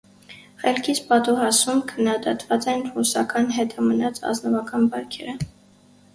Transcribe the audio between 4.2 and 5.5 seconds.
ազնվական բարքերը։